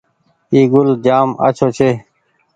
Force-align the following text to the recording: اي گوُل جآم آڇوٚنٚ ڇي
اي 0.51 0.59
گوُل 0.71 0.89
جآم 1.05 1.29
آڇوٚنٚ 1.45 1.75
ڇي 1.77 1.89